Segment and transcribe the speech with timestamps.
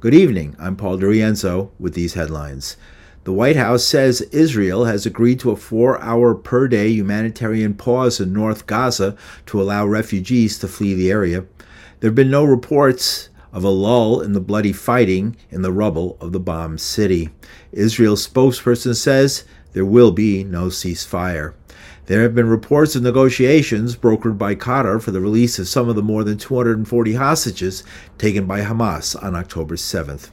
[0.00, 0.56] Good evening.
[0.58, 2.78] I'm Paul DeRienzo with these headlines.
[3.24, 8.18] The White House says Israel has agreed to a four hour per day humanitarian pause
[8.18, 11.44] in North Gaza to allow refugees to flee the area.
[12.00, 16.16] There have been no reports of a lull in the bloody fighting in the rubble
[16.18, 17.28] of the bombed city.
[17.70, 19.44] Israel's spokesperson says
[19.74, 21.52] there will be no ceasefire.
[22.10, 25.94] There have been reports of negotiations brokered by Qatar for the release of some of
[25.94, 27.84] the more than 240 hostages
[28.18, 30.30] taken by Hamas on October 7th.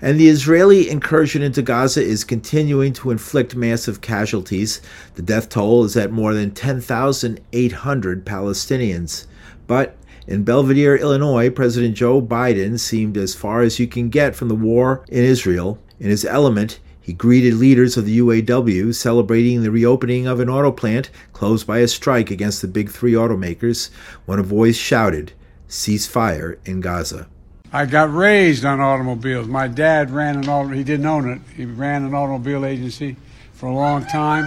[0.00, 4.80] And the Israeli incursion into Gaza is continuing to inflict massive casualties.
[5.16, 9.26] The death toll is at more than 10,800 Palestinians.
[9.66, 9.96] But
[10.28, 14.54] in Belvidere, Illinois, President Joe Biden seemed as far as you can get from the
[14.54, 15.80] war in Israel.
[15.98, 20.72] In his element, he greeted leaders of the UAW celebrating the reopening of an auto
[20.72, 23.90] plant closed by a strike against the big three automakers
[24.24, 25.30] when a voice shouted,
[25.68, 27.28] Cease fire in Gaza.
[27.72, 29.46] I got raised on automobiles.
[29.46, 31.40] My dad ran an auto, he didn't own it.
[31.54, 33.14] He ran an automobile agency
[33.52, 34.44] for a long time.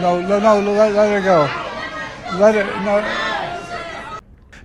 [0.00, 1.48] No, no, no, let, let it go.
[2.40, 3.29] Let it, no.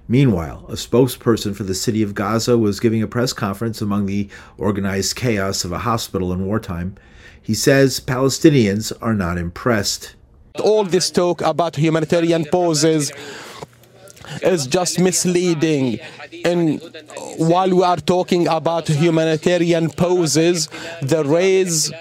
[0.07, 4.29] Meanwhile, a spokesperson for the city of Gaza was giving a press conference among the
[4.57, 6.95] organized chaos of a hospital in wartime.
[7.41, 10.15] He says Palestinians are not impressed.
[10.63, 13.11] All this talk about humanitarian pauses
[14.43, 15.99] is just misleading.
[16.43, 16.81] And
[17.37, 20.67] while we are talking about humanitarian pauses,
[21.01, 21.91] the raids,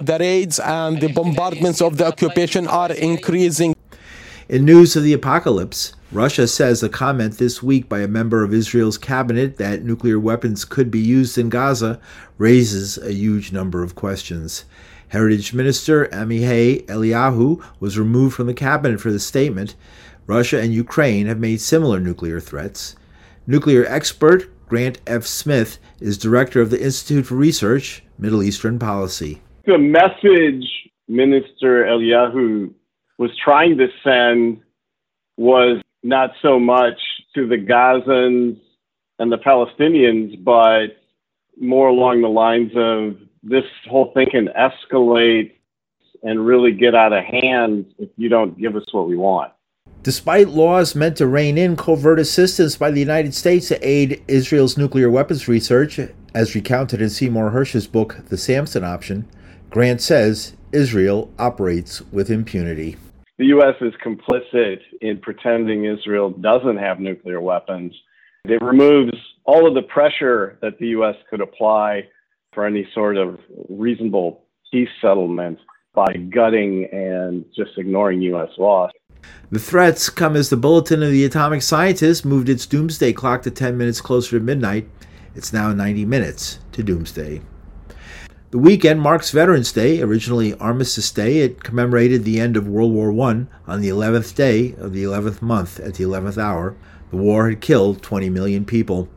[0.00, 3.74] the raids and the bombardments of the occupation are increasing.
[4.48, 8.54] In news of the apocalypse, Russia says a comment this week by a member of
[8.54, 12.00] Israel's cabinet that nuclear weapons could be used in Gaza
[12.38, 14.64] raises a huge number of questions.
[15.08, 19.74] Heritage Minister Amihai Eliyahu was removed from the cabinet for the statement.
[20.26, 22.96] Russia and Ukraine have made similar nuclear threats.
[23.46, 25.24] Nuclear expert Grant F.
[25.24, 29.42] Smith is director of the Institute for Research, Middle Eastern Policy.
[29.66, 30.66] The message
[31.06, 32.72] Minister Eliyahu
[33.18, 34.62] was trying to send
[35.36, 36.98] was not so much
[37.34, 38.58] to the Gazans
[39.18, 40.96] and the Palestinians, but
[41.60, 45.52] more along the lines of this whole thing can escalate
[46.22, 49.52] and really get out of hand if you don't give us what we want.
[50.02, 54.78] Despite laws meant to rein in covert assistance by the United States to aid Israel's
[54.78, 56.00] nuclear weapons research,
[56.34, 59.28] as recounted in Seymour Hersh's book, The Samson Option,
[59.70, 62.96] Grant says Israel operates with impunity
[63.38, 63.74] the U.S.
[63.80, 67.94] is complicit in pretending Israel doesn't have nuclear weapons.
[68.44, 69.12] It removes
[69.44, 71.14] all of the pressure that the U.S.
[71.30, 72.08] could apply
[72.52, 73.38] for any sort of
[73.68, 75.58] reasonable peace settlement
[75.94, 78.50] by gutting and just ignoring U.S.
[78.58, 78.88] law.
[79.50, 83.50] The threats come as the Bulletin of the Atomic Scientists moved its doomsday clock to
[83.50, 84.88] 10 minutes closer to midnight.
[85.34, 87.40] It's now 90 minutes to doomsday.
[88.50, 91.40] The weekend marks Veterans Day, originally Armistice Day.
[91.40, 95.42] It commemorated the end of World War I on the 11th day of the 11th
[95.42, 96.74] month at the 11th hour.
[97.10, 99.10] The war had killed 20 million people.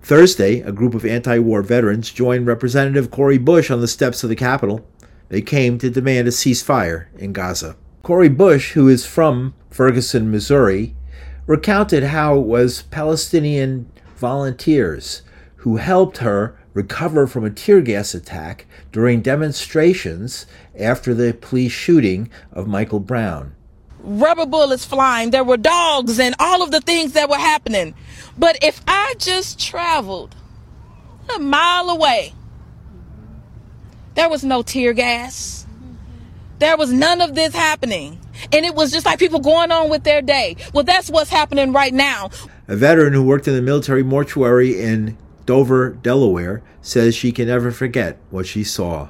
[0.00, 4.30] Thursday, a group of anti war veterans joined Representative Cori Bush on the steps of
[4.30, 4.88] the Capitol.
[5.28, 7.76] They came to demand a ceasefire in Gaza.
[8.02, 10.96] Cori Bush, who is from Ferguson, Missouri,
[11.46, 15.20] recounted how it was Palestinian volunteers
[15.56, 20.44] who helped her recover from a tear gas attack during demonstrations
[20.78, 23.54] after the police shooting of Michael Brown.
[24.00, 27.94] Rubber bullets flying, there were dogs, and all of the things that were happening.
[28.38, 30.36] But if I just traveled
[31.34, 32.34] a mile away,
[34.14, 35.66] there was no tear gas.
[36.58, 38.20] There was none of this happening.
[38.52, 40.56] And it was just like people going on with their day.
[40.74, 42.30] Well, that's what's happening right now.
[42.68, 45.16] A veteran who worked in the military mortuary in
[45.46, 49.08] Dover, Delaware, says she can never forget what she saw.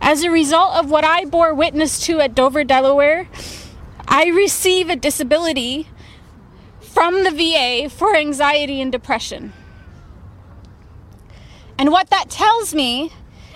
[0.00, 3.28] As a result of what I bore witness to at Dover, Delaware,
[4.06, 5.88] I receive a disability
[6.80, 9.52] from the VA for anxiety and depression.
[11.78, 13.12] And what that tells me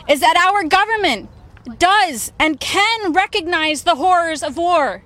[0.08, 1.30] is that our government
[1.78, 5.02] does and can recognize the horrors of war.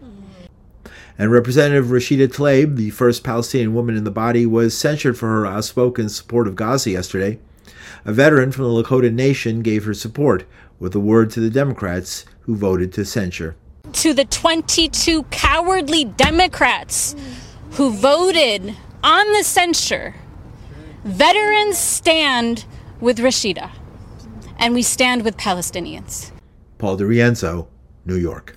[1.19, 5.47] And Representative Rashida Tlaib, the first Palestinian woman in the body, was censured for her
[5.47, 7.39] outspoken support of Gaza yesterday.
[8.05, 10.45] A veteran from the Lakota Nation gave her support,
[10.79, 13.57] with a word to the Democrats who voted to censure.
[13.93, 17.17] To the 22 cowardly Democrats
[17.73, 20.15] who voted on the censure,
[21.05, 22.67] veterans stand
[23.01, 23.71] with Rashida,
[24.59, 26.31] and we stand with Palestinians.
[26.79, 27.69] Paul DeRienzo,
[28.05, 28.57] New York.